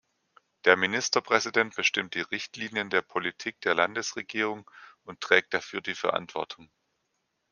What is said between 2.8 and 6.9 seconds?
der Politik der Landesregierung und trägt dafür die Verantwortung.